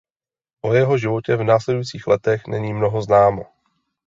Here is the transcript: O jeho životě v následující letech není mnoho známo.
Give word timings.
O 0.61 0.73
jeho 0.73 0.97
životě 0.97 1.35
v 1.35 1.43
následující 1.43 1.97
letech 2.07 2.47
není 2.47 2.73
mnoho 2.73 3.01
známo. 3.01 3.43